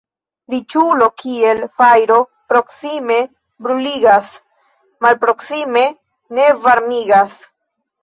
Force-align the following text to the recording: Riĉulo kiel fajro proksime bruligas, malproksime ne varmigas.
Riĉulo 0.51 1.09
kiel 1.23 1.61
fajro 1.81 2.17
proksime 2.55 3.19
bruligas, 3.67 4.35
malproksime 5.09 5.89
ne 6.41 6.53
varmigas. 6.69 7.43